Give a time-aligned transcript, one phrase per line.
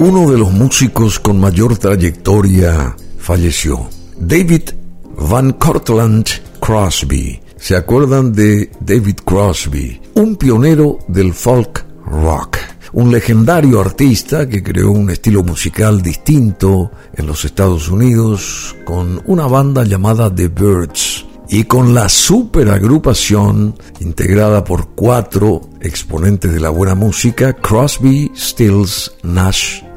[0.00, 3.88] Uno de los músicos con mayor trayectoria falleció.
[4.16, 4.70] David
[5.28, 6.28] Van Cortlandt
[6.60, 7.40] Crosby.
[7.56, 10.00] ¿Se acuerdan de David Crosby?
[10.14, 12.58] Un pionero del folk rock.
[12.92, 19.48] Un legendario artista que creó un estilo musical distinto en los Estados Unidos con una
[19.48, 26.94] banda llamada The Birds y con la superagrupación integrada por cuatro exponentes de la buena
[26.94, 29.87] música, Crosby, Stills, Nash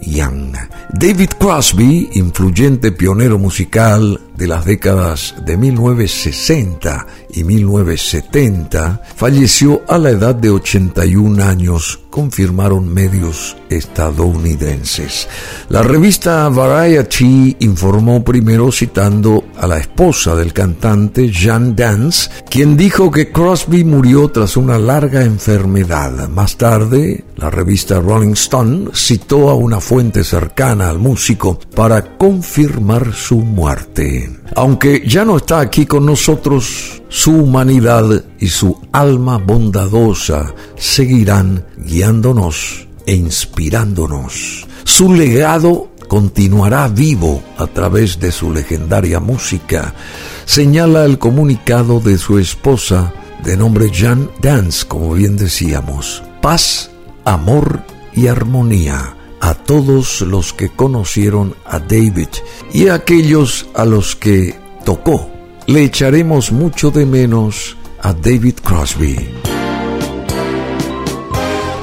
[0.00, 0.54] Young.
[0.92, 10.10] David Crosby, influyente pionero musical de las décadas de 1960 y 1970, falleció a la
[10.10, 15.28] edad de 81 años, confirmaron medios estadounidenses.
[15.68, 23.10] La revista Variety informó primero citando a la esposa del cantante, Jan Dance, quien dijo
[23.10, 26.28] que Crosby murió tras una larga enfermedad.
[26.28, 33.12] Más tarde, la revista Rolling Stone citó a una fuente cercana al músico para confirmar
[33.12, 34.25] su muerte.
[34.54, 42.86] Aunque ya no está aquí con nosotros, su humanidad y su alma bondadosa seguirán guiándonos
[43.06, 44.66] e inspirándonos.
[44.84, 49.94] Su legado continuará vivo a través de su legendaria música,
[50.44, 53.12] señala el comunicado de su esposa,
[53.44, 56.22] de nombre Jan Dance, como bien decíamos.
[56.40, 56.90] Paz,
[57.24, 57.82] amor
[58.14, 62.28] y armonía a todos los que conocieron a David
[62.72, 65.30] y a aquellos a los que tocó.
[65.66, 69.55] Le echaremos mucho de menos a David Crosby.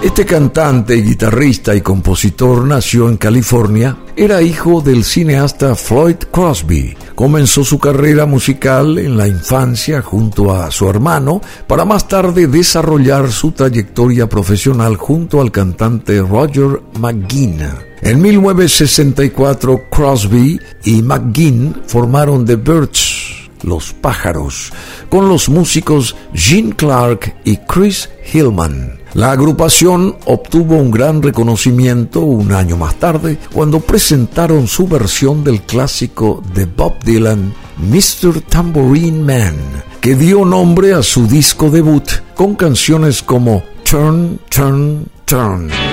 [0.03, 3.95] Este cantante, guitarrista y compositor nació en California.
[4.17, 6.93] Era hijo del cineasta Floyd Crosby.
[7.15, 13.31] Comenzó su carrera musical en la infancia junto a su hermano para más tarde desarrollar
[13.31, 17.61] su trayectoria profesional junto al cantante Roger McGinn.
[18.01, 24.73] En 1964 Crosby y McGinn formaron The Birds, Los Pájaros,
[25.13, 28.99] con los músicos Gene Clark y Chris Hillman.
[29.13, 35.61] La agrupación obtuvo un gran reconocimiento un año más tarde cuando presentaron su versión del
[35.61, 38.41] clásico de Bob Dylan, Mr.
[38.41, 39.55] Tambourine Man,
[40.01, 45.92] que dio nombre a su disco debut con canciones como Turn, Turn, Turn.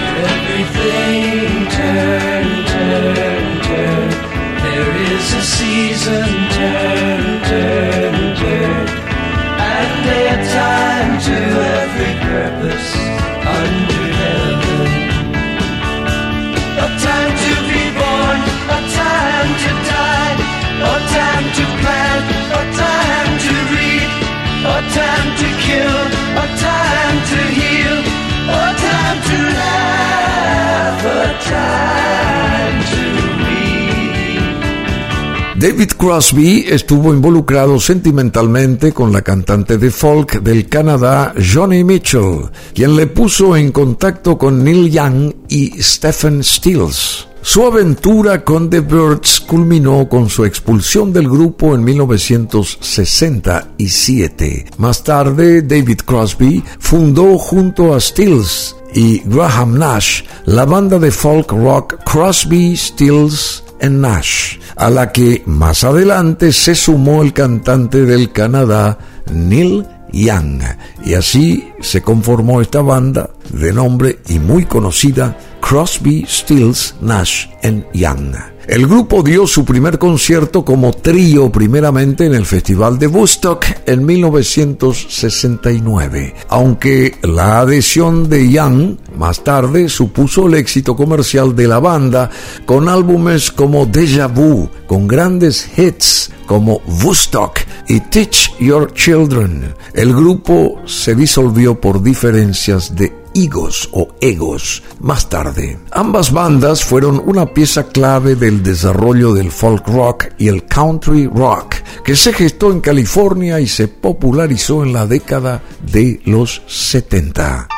[35.60, 42.96] David Crosby estuvo involucrado sentimentalmente con la cantante de folk del Canadá Johnny Mitchell, quien
[42.96, 47.28] le puso en contacto con Neil Young y Stephen Stills.
[47.42, 54.64] Su aventura con The Birds culminó con su expulsión del grupo en 1967.
[54.78, 61.52] Más tarde, David Crosby fundó junto a Stills y Graham Nash la banda de folk
[61.52, 68.98] rock Crosby, Stills Nash a la que más adelante se sumó el cantante del Canadá
[69.32, 70.62] Neil Young.
[71.04, 77.46] Y así se conformó esta banda de nombre y muy conocida Crosby, Stills, Nash
[77.92, 78.34] Young.
[78.70, 84.06] El grupo dio su primer concierto como trío primeramente en el Festival de Woodstock en
[84.06, 92.30] 1969, aunque la adhesión de Young más tarde supuso el éxito comercial de la banda
[92.64, 99.74] con álbumes como Deja Vu, con grandes hits como Woodstock y Teach Your Children.
[99.94, 105.78] El grupo se disolvió por diferencias de higos o egos más tarde.
[105.92, 111.76] Ambas bandas fueron una pieza clave del desarrollo del folk rock y el country rock,
[112.04, 117.68] que se gestó en California y se popularizó en la década de los 70.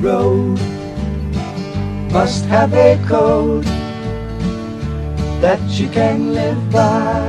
[0.00, 0.58] Road.
[2.12, 3.64] Must have a code
[5.40, 7.20] that you can live by.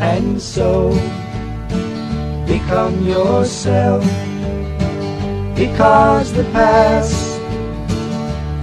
[0.00, 0.90] And so
[2.46, 4.04] become yourself.
[5.56, 7.40] Because the past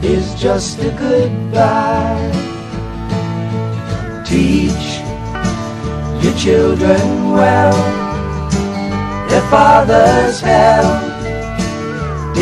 [0.04, 2.32] is just a goodbye.
[4.26, 5.02] Teach
[6.24, 7.74] your children well,
[9.28, 11.13] their father's hell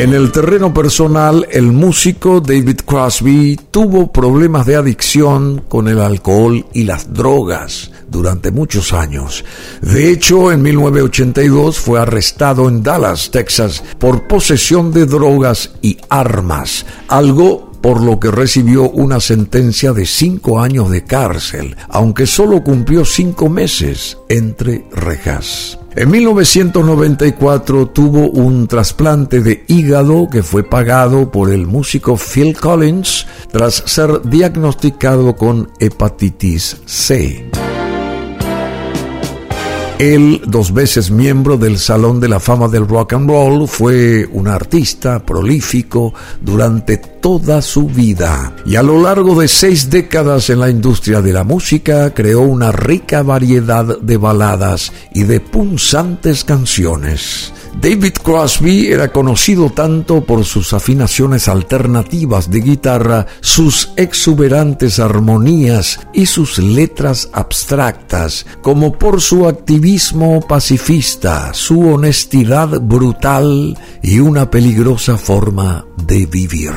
[0.00, 6.64] En el terreno personal, el músico David Crosby tuvo problemas de adicción con el alcohol
[6.72, 9.44] y las drogas durante muchos años.
[9.82, 16.86] De hecho, en 1982 fue arrestado en Dallas, Texas, por posesión de drogas y armas,
[17.08, 23.04] algo por lo que recibió una sentencia de cinco años de cárcel, aunque solo cumplió
[23.04, 25.79] cinco meses entre rejas.
[25.96, 33.26] En 1994 tuvo un trasplante de hígado que fue pagado por el músico Phil Collins
[33.50, 37.50] tras ser diagnosticado con hepatitis C.
[40.00, 44.48] Él, dos veces miembro del Salón de la Fama del Rock and Roll, fue un
[44.48, 50.70] artista prolífico durante toda su vida y a lo largo de seis décadas en la
[50.70, 57.52] industria de la música creó una rica variedad de baladas y de punzantes canciones.
[57.80, 66.26] David Crosby era conocido tanto por sus afinaciones alternativas de guitarra, sus exuberantes armonías y
[66.26, 75.86] sus letras abstractas, como por su activismo pacifista, su honestidad brutal y una peligrosa forma
[76.06, 76.72] de vivir.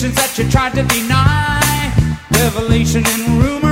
[0.04, 1.94] That you tried to deny.
[2.32, 3.63] Revelation and rumors